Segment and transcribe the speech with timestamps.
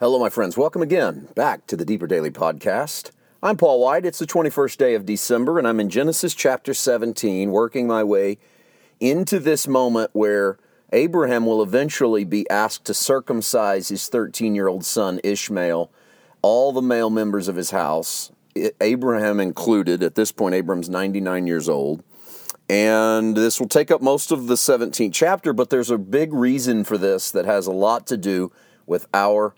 [0.00, 0.56] Hello, my friends.
[0.56, 3.10] Welcome again back to the Deeper Daily Podcast.
[3.42, 4.06] I'm Paul White.
[4.06, 8.38] It's the 21st day of December, and I'm in Genesis chapter 17, working my way
[9.00, 10.56] into this moment where
[10.92, 15.90] Abraham will eventually be asked to circumcise his 13 year old son Ishmael,
[16.42, 18.30] all the male members of his house,
[18.80, 20.04] Abraham included.
[20.04, 22.04] At this point, Abraham's 99 years old.
[22.70, 26.84] And this will take up most of the 17th chapter, but there's a big reason
[26.84, 28.52] for this that has a lot to do
[28.86, 29.56] with our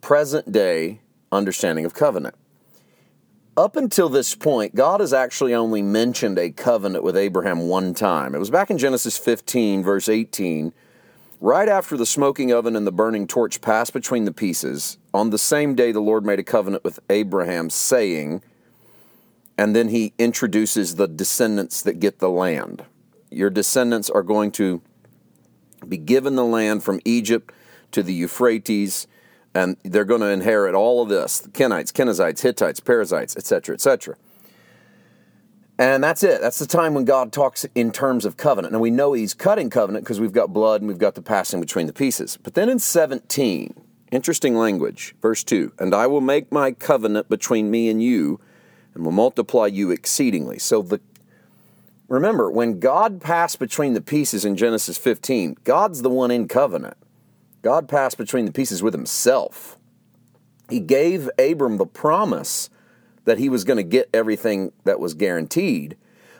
[0.00, 2.34] present day understanding of covenant.
[3.56, 8.34] Up until this point, God has actually only mentioned a covenant with Abraham one time.
[8.34, 10.72] It was back in Genesis 15, verse 18,
[11.40, 14.98] right after the smoking oven and the burning torch passed between the pieces.
[15.12, 18.42] On the same day, the Lord made a covenant with Abraham, saying,
[19.58, 22.84] and then he introduces the descendants that get the land.
[23.28, 24.82] Your descendants are going to
[25.86, 27.52] be given the land from Egypt
[27.90, 29.08] to the Euphrates
[29.58, 34.16] and they're going to inherit all of this Kenites, Kenizzites, Hittites, Perizzites, etc., etc.
[35.80, 36.40] And that's it.
[36.40, 38.72] That's the time when God talks in terms of covenant.
[38.72, 41.60] And we know He's cutting covenant because we've got blood and we've got the passing
[41.60, 42.38] between the pieces.
[42.40, 43.74] But then in 17,
[44.12, 48.40] interesting language, verse 2 And I will make my covenant between me and you
[48.94, 50.58] and will multiply you exceedingly.
[50.58, 51.00] So the
[52.06, 56.96] remember, when God passed between the pieces in Genesis 15, God's the one in covenant.
[57.62, 59.76] God passed between the pieces with himself.
[60.68, 62.70] He gave Abram the promise
[63.24, 65.96] that he was going to get everything that was guaranteed,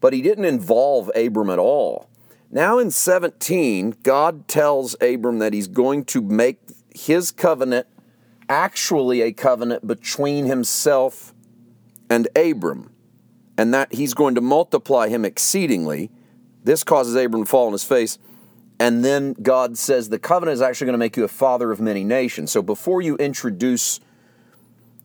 [0.00, 2.08] but he didn't involve Abram at all.
[2.50, 6.58] Now in 17, God tells Abram that he's going to make
[6.94, 7.86] his covenant
[8.48, 11.32] actually a covenant between himself
[12.10, 12.90] and Abram,
[13.56, 16.10] and that he's going to multiply him exceedingly.
[16.64, 18.18] This causes Abram to fall on his face
[18.82, 21.80] and then God says the covenant is actually going to make you a father of
[21.80, 22.50] many nations.
[22.50, 24.00] So before you introduce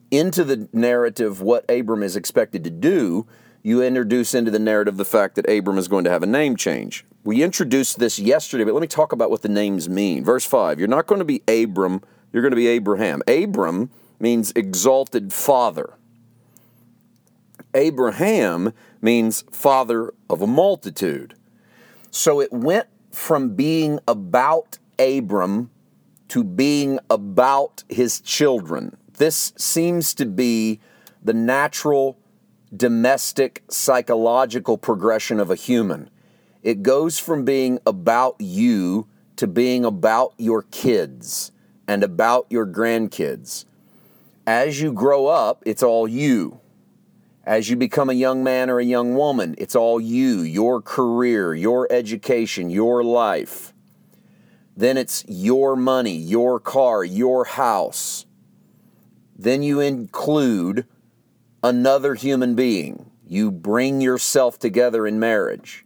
[0.10, 3.28] into the narrative what Abram is expected to do,
[3.62, 6.56] you introduce into the narrative the fact that Abram is going to have a name
[6.56, 7.06] change.
[7.24, 10.24] We introduced this yesterday, but let me talk about what the names mean.
[10.24, 12.02] Verse 5 You're not going to be Abram,
[12.34, 13.22] you're going to be Abraham.
[13.28, 15.94] Abram means exalted father.
[17.76, 18.74] Abraham
[19.04, 21.36] means father of a multitude.
[22.10, 25.70] So it went from being about Abram
[26.30, 28.98] to being about his children.
[29.18, 30.80] This seems to be
[31.24, 32.18] the natural
[32.76, 36.10] domestic psychological progression of a human.
[36.64, 39.08] It goes from being about you
[39.38, 41.52] to being about your kids
[41.88, 43.66] and about your grandkids.
[44.46, 46.60] As you grow up, it's all you.
[47.48, 51.56] As you become a young man or a young woman, it's all you, your career,
[51.56, 53.74] your education, your life.
[54.76, 58.26] Then it's your money, your car, your house.
[59.34, 60.88] Then you include
[61.64, 63.12] another human being.
[63.26, 65.86] You bring yourself together in marriage.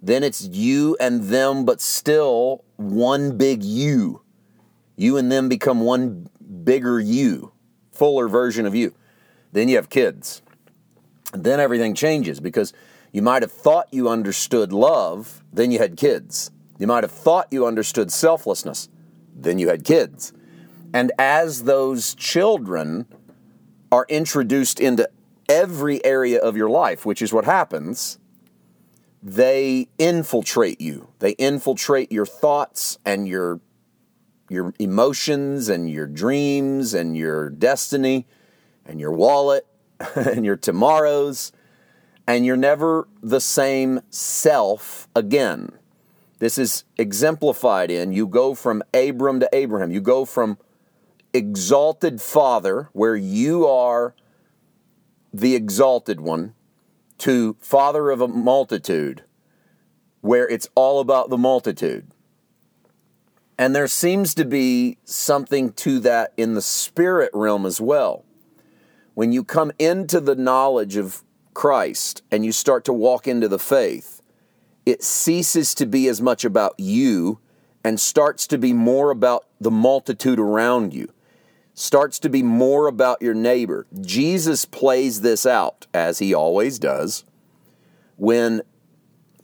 [0.00, 4.22] Then it's you and them, but still one big you.
[4.96, 6.30] You and them become one
[6.64, 7.52] bigger you,
[7.92, 8.94] fuller version of you.
[9.52, 10.40] Then you have kids
[11.32, 12.72] then everything changes because
[13.12, 16.50] you might have thought you understood love, then you had kids.
[16.78, 18.88] You might have thought you understood selflessness,
[19.34, 20.32] then you had kids.
[20.94, 23.06] And as those children
[23.90, 25.08] are introduced into
[25.48, 28.18] every area of your life, which is what happens,
[29.22, 31.08] they infiltrate you.
[31.18, 33.60] They infiltrate your thoughts and your
[34.48, 38.26] your emotions and your dreams and your destiny
[38.84, 39.66] and your wallet
[40.14, 41.52] and your tomorrows,
[42.26, 45.72] and you're never the same self again.
[46.38, 49.92] This is exemplified in you go from Abram to Abraham.
[49.92, 50.58] You go from
[51.32, 54.14] exalted father, where you are
[55.32, 56.54] the exalted one,
[57.18, 59.22] to father of a multitude,
[60.20, 62.10] where it's all about the multitude.
[63.56, 68.24] And there seems to be something to that in the spirit realm as well
[69.14, 71.22] when you come into the knowledge of
[71.54, 74.22] Christ and you start to walk into the faith,
[74.86, 77.38] it ceases to be as much about you
[77.84, 81.12] and starts to be more about the multitude around you,
[81.74, 83.86] starts to be more about your neighbor.
[84.00, 87.24] Jesus plays this out, as he always does,
[88.16, 88.62] when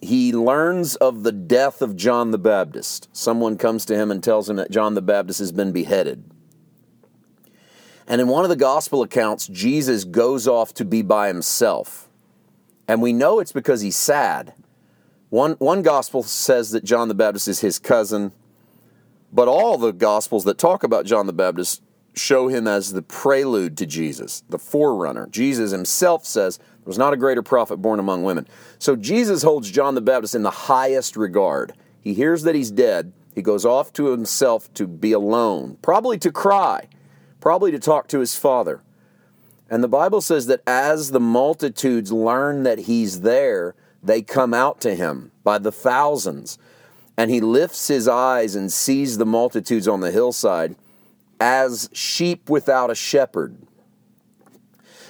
[0.01, 3.09] he learns of the death of John the Baptist.
[3.11, 6.31] Someone comes to him and tells him that John the Baptist has been beheaded.
[8.09, 12.09] And in one of the gospel accounts, Jesus goes off to be by himself.
[12.87, 14.53] And we know it's because he's sad.
[15.29, 18.31] One, one gospel says that John the Baptist is his cousin,
[19.31, 21.83] but all the gospels that talk about John the Baptist
[22.15, 25.27] show him as the prelude to Jesus, the forerunner.
[25.27, 28.47] Jesus himself says there was not a greater prophet born among women.
[28.79, 31.73] So Jesus holds John the Baptist in the highest regard.
[32.01, 33.13] He hears that he's dead.
[33.35, 36.87] He goes off to himself to be alone, probably to cry,
[37.39, 38.81] probably to talk to his father.
[39.69, 44.81] And the Bible says that as the multitudes learn that he's there, they come out
[44.81, 46.57] to him by the thousands.
[47.17, 50.75] And he lifts his eyes and sees the multitudes on the hillside
[51.39, 53.57] as sheep without a shepherd.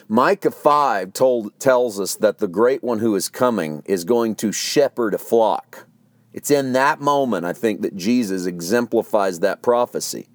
[0.07, 4.51] Micah 5 told, tells us that the great one who is coming is going to
[4.51, 5.85] shepherd a flock.
[6.33, 10.27] It's in that moment, I think, that Jesus exemplifies that prophecy.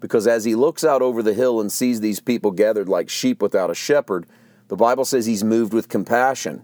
[0.00, 3.42] Because as he looks out over the hill and sees these people gathered like sheep
[3.42, 4.26] without a shepherd,
[4.68, 6.62] the Bible says he's moved with compassion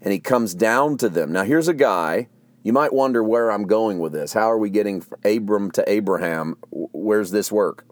[0.00, 1.32] and he comes down to them.
[1.32, 2.28] Now, here's a guy.
[2.62, 4.32] You might wonder where I'm going with this.
[4.32, 6.56] How are we getting Abram to Abraham?
[6.70, 7.84] Where's this work?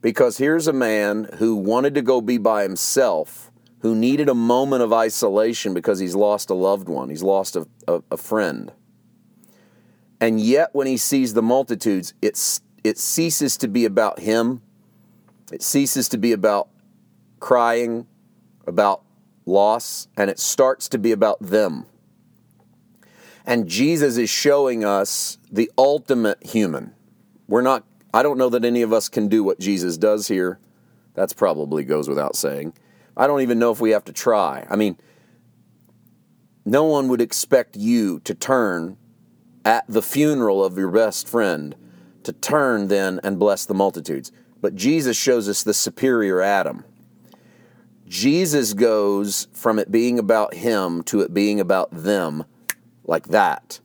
[0.00, 4.82] Because here's a man who wanted to go be by himself, who needed a moment
[4.82, 8.72] of isolation because he's lost a loved one, he's lost a, a, a friend.
[10.20, 14.60] And yet, when he sees the multitudes, it's, it ceases to be about him.
[15.50, 16.68] It ceases to be about
[17.40, 18.06] crying,
[18.66, 19.02] about
[19.46, 21.86] loss, and it starts to be about them.
[23.46, 26.94] And Jesus is showing us the ultimate human.
[27.48, 27.84] We're not
[28.14, 30.60] I don't know that any of us can do what Jesus does here.
[31.14, 32.74] That's probably goes without saying.
[33.16, 34.64] I don't even know if we have to try.
[34.70, 34.96] I mean,
[36.64, 38.98] no one would expect you to turn
[39.64, 41.74] at the funeral of your best friend,
[42.24, 44.32] to turn then and bless the multitudes.
[44.60, 46.84] But Jesus shows us the superior Adam.
[48.06, 52.44] Jesus goes from it being about him to it being about them
[53.04, 53.80] like that.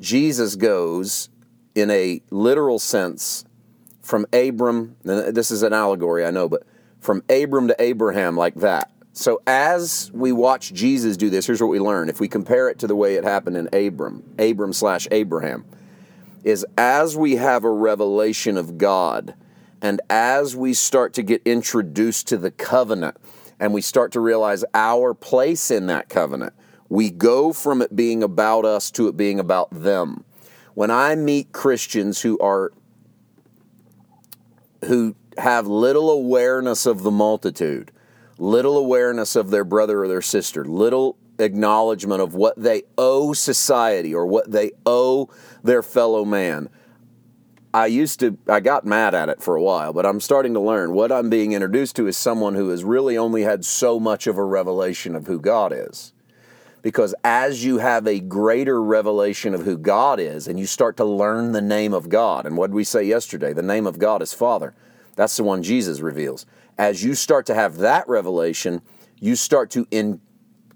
[0.00, 1.28] Jesus goes,
[1.74, 3.44] in a literal sense,
[4.02, 6.64] from Abram, this is an allegory, I know, but
[7.00, 8.90] from Abram to Abraham like that.
[9.12, 12.08] So as we watch Jesus do this, here's what we learn.
[12.08, 15.64] If we compare it to the way it happened in Abram, Abram slash Abraham,
[16.44, 19.34] is as we have a revelation of God,
[19.80, 23.16] and as we start to get introduced to the covenant,
[23.58, 26.52] and we start to realize our place in that covenant,
[26.88, 30.24] we go from it being about us to it being about them.
[30.74, 32.72] When I meet Christians who are
[34.86, 37.92] who have little awareness of the multitude,
[38.36, 44.14] little awareness of their brother or their sister, little acknowledgement of what they owe society
[44.14, 45.28] or what they owe
[45.62, 46.68] their fellow man.
[47.74, 50.60] I used to, I got mad at it for a while, but I'm starting to
[50.60, 50.92] learn.
[50.92, 54.36] What I'm being introduced to is someone who has really only had so much of
[54.36, 56.12] a revelation of who God is.
[56.82, 61.04] Because as you have a greater revelation of who God is and you start to
[61.04, 63.52] learn the name of God, and what did we say yesterday?
[63.52, 64.74] The name of God is Father.
[65.14, 66.44] That's the one Jesus reveals.
[66.76, 68.82] As you start to have that revelation,
[69.20, 70.20] you start to in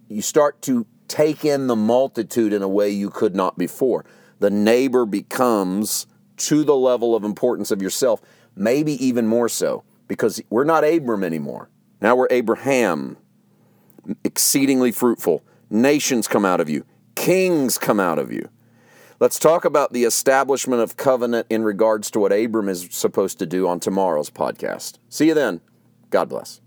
[0.08, 4.04] you start to take in the multitude in a way you could not before.
[4.38, 6.06] The neighbor becomes
[6.38, 8.20] to the level of importance of yourself,
[8.54, 11.70] maybe even more so, because we're not Abram anymore.
[12.00, 13.16] Now we're Abraham,
[14.24, 16.84] exceedingly fruitful Nations come out of you,
[17.16, 18.48] kings come out of you.
[19.18, 23.46] Let's talk about the establishment of covenant in regards to what Abram is supposed to
[23.46, 24.98] do on tomorrow's podcast.
[25.08, 25.60] See you then.
[26.10, 26.60] God bless.